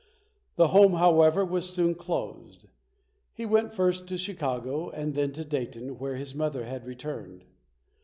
The 0.55 0.69
home, 0.69 0.93
however, 0.93 1.45
was 1.45 1.69
soon 1.71 1.93
closed. 1.93 2.65
He 3.35 3.45
went 3.45 3.71
first 3.71 4.07
to 4.07 4.17
Chicago 4.17 4.89
and 4.89 5.13
then 5.13 5.31
to 5.33 5.45
Dayton, 5.45 5.99
where 5.99 6.15
his 6.15 6.33
mother 6.33 6.65
had 6.65 6.87
returned. 6.87 7.45